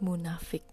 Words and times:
munafik. 0.00 0.64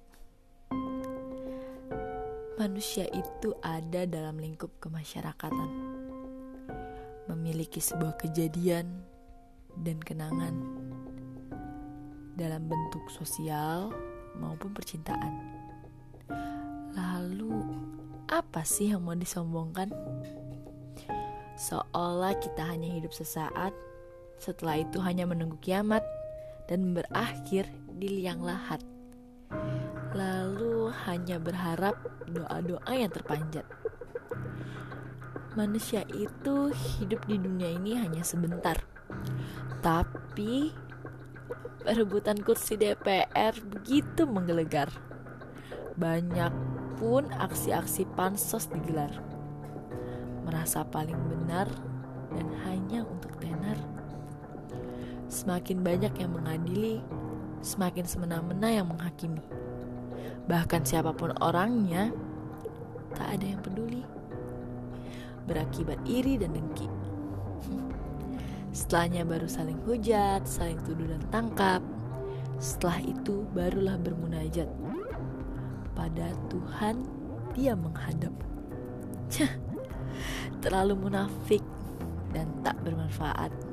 Manusia 2.55 3.05
itu 3.11 3.53
ada 3.59 4.07
dalam 4.07 4.39
lingkup 4.39 4.71
kemasyarakatan, 4.79 5.69
memiliki 7.27 7.83
sebuah 7.83 8.15
kejadian 8.17 9.03
dan 9.83 9.99
kenangan 9.99 10.55
dalam 12.39 12.65
bentuk 12.71 13.03
sosial 13.11 13.91
maupun 14.39 14.71
percintaan. 14.71 15.37
Lalu, 16.95 17.77
apa 18.31 18.63
sih 18.63 18.95
yang 18.95 19.03
mau 19.05 19.13
disombongkan? 19.13 19.91
Seolah 21.59 22.33
kita 22.39 22.63
hanya 22.63 22.89
hidup 22.89 23.11
sesaat, 23.11 23.75
setelah 24.39 24.81
itu 24.81 25.03
hanya 25.03 25.27
menunggu 25.27 25.59
kiamat 25.59 26.01
dan 26.71 26.95
berakhir 26.95 27.67
di 27.91 28.23
liang 28.23 28.41
lahat. 28.41 28.96
Lalu 30.15 30.93
hanya 31.07 31.41
berharap 31.41 31.99
doa-doa 32.27 32.91
yang 32.95 33.11
terpanjat. 33.11 33.67
Manusia 35.57 36.05
itu 36.13 36.69
hidup 36.69 37.25
di 37.25 37.41
dunia 37.41 37.73
ini 37.73 37.97
hanya 37.97 38.21
sebentar. 38.21 38.77
Tapi 39.81 40.69
perebutan 41.81 42.37
kursi 42.43 42.77
DPR 42.77 43.57
begitu 43.65 44.29
menggelegar. 44.29 44.91
Banyak 45.97 46.53
pun 47.01 47.25
aksi-aksi 47.33 48.05
pansos 48.13 48.69
digelar. 48.69 49.09
Merasa 50.45 50.85
paling 50.85 51.17
benar 51.17 51.65
dan 52.35 52.47
hanya 52.69 53.01
untuk 53.07 53.33
tenar. 53.41 53.81
Semakin 55.27 55.81
banyak 55.81 56.13
yang 56.21 56.31
mengadili, 56.37 57.01
semakin 57.65 58.05
semena-mena 58.05 58.69
yang 58.69 58.87
menghakimi. 58.87 59.43
Bahkan 60.47 60.87
siapa 60.87 61.11
pun 61.11 61.35
orangnya, 61.43 62.11
tak 63.13 63.39
ada 63.39 63.45
yang 63.45 63.61
peduli. 63.61 64.03
Berakibat 65.47 65.99
iri 66.07 66.39
dan 66.39 66.55
dengki. 66.55 66.87
Setelahnya 68.71 69.25
baru 69.25 69.49
saling 69.49 69.81
hujat, 69.89 70.45
saling 70.45 70.77
tuduh 70.85 71.09
dan 71.09 71.23
tangkap. 71.33 71.81
Setelah 72.61 73.01
itu 73.01 73.43
barulah 73.51 73.97
bermunajat. 73.97 74.69
Pada 75.97 76.29
Tuhan 76.47 77.01
dia 77.57 77.73
menghadap. 77.73 78.31
Terlalu 80.61 80.93
munafik 81.09 81.65
dan 82.31 82.49
tak 82.61 82.77
bermanfaat. 82.85 83.66